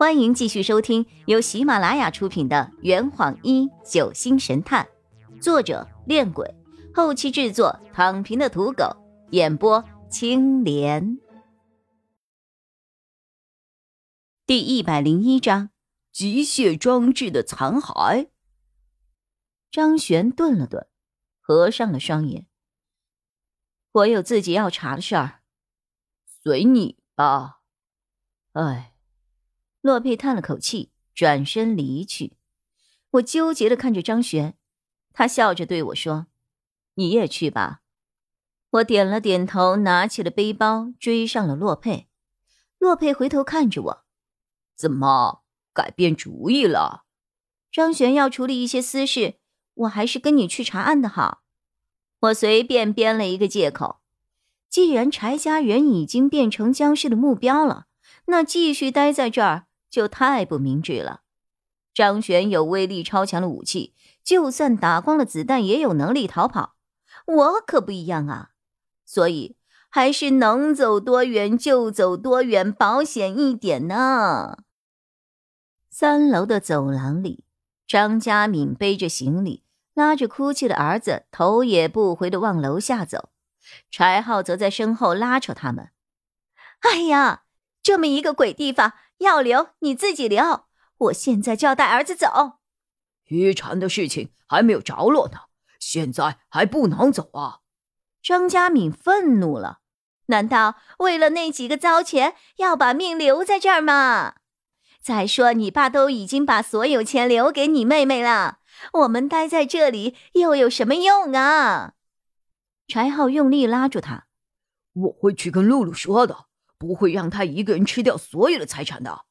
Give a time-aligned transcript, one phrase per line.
[0.00, 4.88] 欢迎继续收听由喜马拉雅出品的《圆谎一九星神探》，
[5.42, 6.54] 作者：恋鬼，
[6.94, 8.96] 后期制作：躺平的土狗，
[9.32, 11.18] 演播：青莲。
[14.46, 15.68] 第一百零一章：
[16.10, 18.30] 机械装置的残骸。
[19.70, 20.88] 张璇顿了顿，
[21.40, 22.46] 合上了双眼。
[23.92, 25.42] 我有自己要查的事儿，
[26.42, 27.60] 随你吧。
[28.52, 28.94] 哎。
[29.80, 32.36] 洛佩叹了口气，转身离去。
[33.12, 34.56] 我纠结的看着张璇，
[35.12, 36.26] 他笑着对我说
[36.94, 37.80] ：“你也去吧。”
[38.70, 42.08] 我点了点头，拿起了背包，追上了洛佩。
[42.78, 44.04] 洛佩回头看着我
[44.76, 47.04] ：“怎么改变主意了？”
[47.72, 49.36] 张璇要处理一些私事，
[49.74, 51.42] 我还是跟你去查案的好。
[52.20, 54.00] 我随便编了一个借口：
[54.68, 57.86] 既然柴家人已经变成僵尸的目标了，
[58.26, 59.66] 那继续待在这儿。
[59.90, 61.22] 就太不明智了。
[61.92, 66.76] 张璇有威力超强的武器，就算打光了子弹，也有能力逃跑。
[67.26, 68.50] 我可不一样啊，
[69.04, 69.56] 所以
[69.88, 74.58] 还是能走多远就走多远，保险一点呢。
[75.90, 77.44] 三楼的走廊里，
[77.86, 83.30] 张佳敏背着行李，拉着哭泣的儿子，头也不回的往楼下走。
[83.90, 85.90] 柴浩则在身后拉扯他们。
[86.80, 87.42] 哎呀，
[87.82, 88.94] 这么一个鬼地方！
[89.18, 90.64] 要留你自己留，
[90.96, 92.60] 我现在就要带儿子走。
[93.28, 95.40] 遗产的事情还没有着落呢，
[95.78, 97.58] 现在还不能走啊！
[98.22, 99.80] 张佳敏愤怒了，
[100.26, 104.36] 难道为了那几个糟钱要把命留在这儿吗？
[105.02, 108.60] 再说你爸都已经把所有钱留给你妹妹了，
[108.92, 111.92] 我们待在这里又有什么用啊？
[112.88, 114.26] 柴浩用力拉住他，
[114.94, 116.46] 我会去跟露露说的。
[116.80, 119.26] 不会让他一个人吃掉所有的财产的。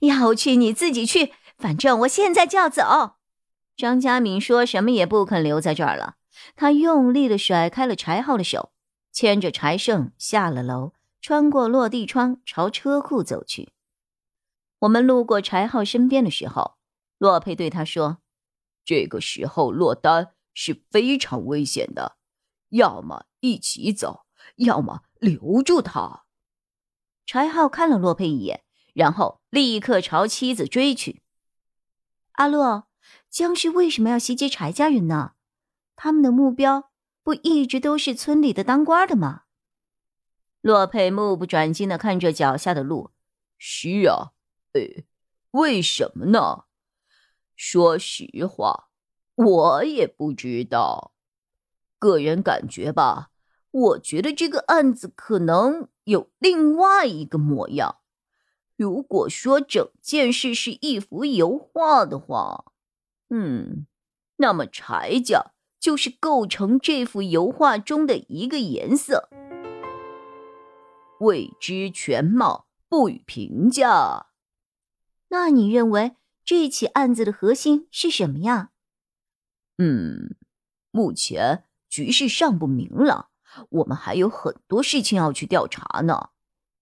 [0.00, 3.16] 要去你自己去，反正我现在就要走。
[3.76, 6.16] 张佳敏说什么也不肯留在这儿了。
[6.56, 8.72] 他用力的甩开了柴浩的手，
[9.12, 13.72] 牵着柴胜下了楼，穿过落地窗朝车库走去。
[14.80, 16.78] 我们路过柴浩身边的时候，
[17.18, 18.18] 洛佩对他说
[18.86, 22.16] ：“这个时候落单是非常危险的，
[22.70, 24.24] 要么一起走，
[24.56, 26.24] 要么留住他。”
[27.32, 31.22] 柴浩看了洛佩一眼，然后立刻朝妻子追去。
[32.32, 32.88] 阿洛，
[33.28, 35.34] 僵尸为什么要袭击柴家人呢？
[35.94, 36.90] 他们的目标
[37.22, 39.42] 不一直都是村里的当官的吗？
[40.60, 43.12] 洛佩目不转睛的看着脚下的路。
[43.56, 44.32] 是啊，
[44.72, 45.04] 呃，
[45.52, 46.64] 为什么呢？
[47.54, 48.88] 说实话，
[49.36, 51.12] 我也不知道。
[52.00, 53.30] 个人感觉吧，
[53.70, 55.88] 我觉得这个案子可能。
[56.10, 57.98] 有另外一个模样。
[58.76, 62.72] 如果说整件事是一幅油画的话，
[63.28, 63.86] 嗯，
[64.36, 69.28] 那么柴家就是构成这幅油画中的一个颜色。
[71.20, 74.26] 未知全貌，不予评价。
[75.28, 78.70] 那你认为这起案子的核心是什么呀？
[79.78, 80.34] 嗯，
[80.90, 83.29] 目前局势尚不明朗。
[83.68, 86.30] 我们还有很多事情要去调查呢。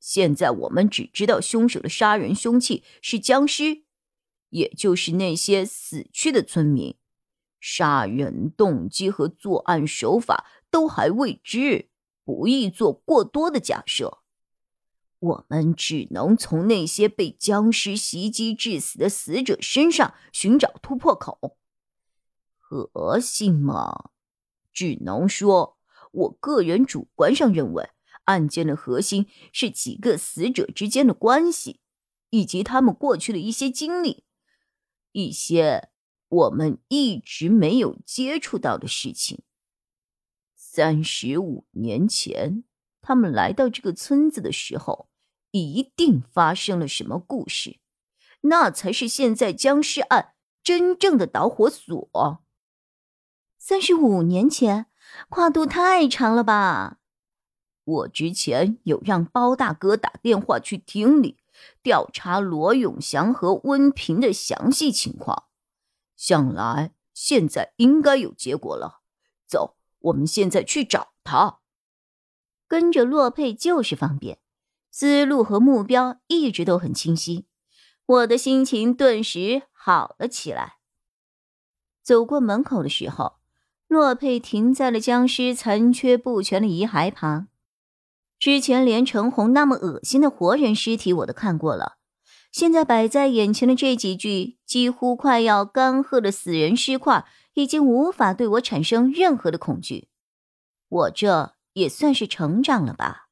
[0.00, 3.84] 现在我们只知道凶手的杀人凶器是僵尸，
[4.50, 6.96] 也就是那些死去的村民。
[7.58, 11.88] 杀人动机和作案手法都还未知，
[12.22, 14.18] 不宜做过多的假设。
[15.20, 21.56] 我们只能从那些被僵尸袭击致死的死者身上寻找突破口。
[22.58, 24.10] 核心嘛，
[24.70, 25.78] 只能说。
[26.14, 27.90] 我个人主观上认为，
[28.24, 31.80] 案件的核心是几个死者之间的关系，
[32.30, 34.24] 以及他们过去的一些经历，
[35.10, 35.90] 一些
[36.28, 39.42] 我们一直没有接触到的事情。
[40.54, 42.62] 三十五年前，
[43.02, 45.08] 他们来到这个村子的时候，
[45.50, 47.80] 一定发生了什么故事，
[48.42, 52.44] 那才是现在僵尸案真正的导火索。
[53.58, 54.86] 三十五年前。
[55.28, 56.98] 跨度太长了吧！
[57.84, 61.36] 我之前有让包大哥打电话去厅里
[61.82, 65.44] 调查罗永祥和温平的详细情况，
[66.16, 69.02] 想来现在应该有结果了。
[69.46, 71.58] 走，我们现在去找他。
[72.66, 74.38] 跟着洛佩就是方便，
[74.90, 77.46] 思路和目标一直都很清晰，
[78.06, 80.78] 我的心情顿时好了起来。
[82.02, 83.43] 走过门口的时候。
[83.94, 87.46] 洛佩停在了僵尸残缺不全的遗骸旁。
[88.40, 91.92] 之前连陈红那么恶心的活人尸体我都看过了，
[92.50, 97.24] 现在摆在眼前的这几具几乎快要干涸的死人尸块，
[97.54, 100.08] 已经无法对我产生任何的恐惧。
[100.88, 103.28] 我这也算是成长了吧？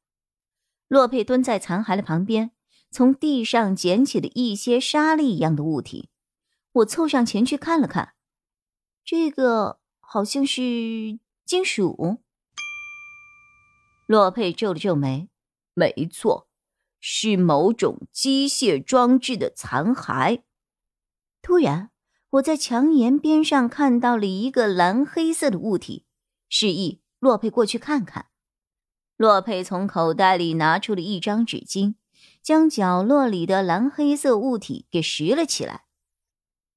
[0.87, 2.51] 洛佩蹲在残骸的旁边，
[2.89, 6.07] 从地上捡起了一些沙粒一样的物体。
[6.71, 8.13] 我凑上前去看了看，
[9.03, 9.81] 这个
[10.13, 12.19] 好像是金属。
[14.05, 15.27] 洛佩皱了皱眉
[15.73, 16.47] ：“没错。”
[17.01, 20.43] 是某种机械装置的残骸。
[21.41, 21.89] 突然，
[22.29, 26.05] 我在墙沿边上看到了一个蓝黑色的物体，
[26.47, 28.27] 示意洛佩过去看看。
[29.17, 31.95] 洛佩从口袋里拿出了一张纸巾，
[32.43, 35.85] 将角落里的蓝黑色物体给拾了起来。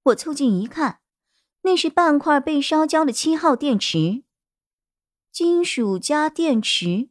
[0.04, 1.00] 我凑近一看，
[1.66, 4.22] 那是半块被烧焦的七号电池。
[5.32, 7.10] 金属加电池，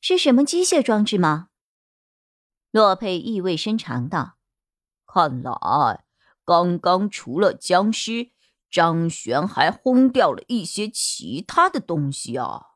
[0.00, 1.48] 是什么机械装置吗？
[2.70, 4.36] 洛佩意味深长道
[5.04, 6.04] ：“看来
[6.44, 8.30] 刚刚除了僵尸，
[8.70, 12.66] 张璇还轰掉了一些其他的东西啊。”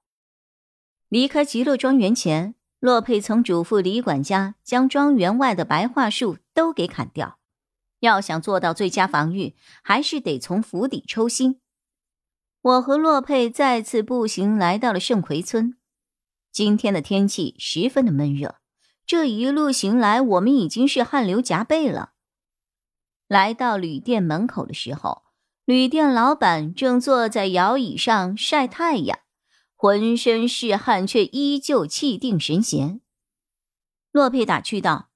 [1.08, 7.38] 离开极乐庄园前，洛佩曾嘱咐李管家将庄园外的白桦树都给砍掉。
[8.02, 11.60] 要想做到最佳防御，还是得从釜底抽薪。
[12.60, 15.76] 我和洛佩再次步行来到了圣葵村。
[16.50, 18.56] 今天的天气十分的闷热。
[19.06, 22.14] 这一路行来，我们已经是汗流浃背了。
[23.28, 25.22] 来到旅店门口的时候，
[25.64, 29.20] 旅店老板正坐在摇椅上晒太阳，
[29.76, 33.00] 浑身是汗，却依旧气定神闲。
[34.10, 35.10] 洛佩打趣道：“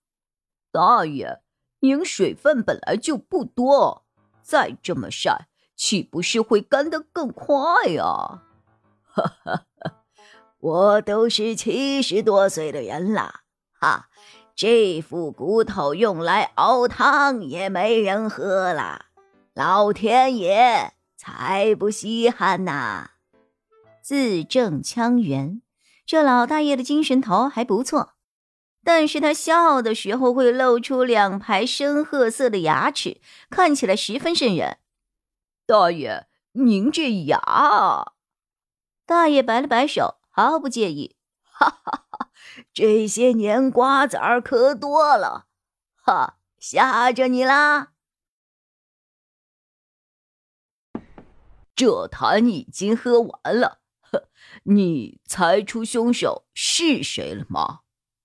[0.70, 1.42] 大爷，
[1.80, 4.04] 您水分本来就不多，
[4.42, 8.42] 再这么晒，岂不是会干得更快呀？”
[9.12, 9.64] 哈哈，
[10.58, 13.40] 我都是七十多岁的人了。
[13.78, 14.08] 哈，
[14.54, 19.06] 这副骨头用来熬汤也没人喝了，
[19.54, 23.10] 老天爷才不稀罕呐！
[24.02, 25.62] 字正腔圆，
[26.04, 28.14] 这老大爷的精神头还不错，
[28.86, 34.78] 但是他笑的时候会露出两排深褐色的牙齿，看起来十分瘆人。
[35.66, 38.12] 大爷，您这牙……
[39.04, 41.16] 大爷摆了摆手，毫不介意。
[41.42, 42.30] 哈哈哈，
[42.72, 45.48] 这些年瓜子儿嗑多了，
[45.96, 47.88] 哈，吓着你啦！
[51.74, 54.28] 这坛已经喝完了，呵，
[54.62, 57.80] 你猜出凶手是谁了吗？